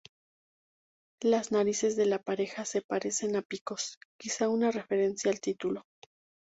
[1.21, 5.85] Las narices de la pareja se parecen a picos, quizá una referencia al título.